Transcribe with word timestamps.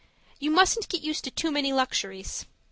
You 0.39 0.49
mustn't 0.49 0.89
get 0.89 1.01
me 1.01 1.07
used 1.09 1.25
to 1.25 1.29
too 1.29 1.51
many 1.51 1.71
luxuries. 1.71 2.47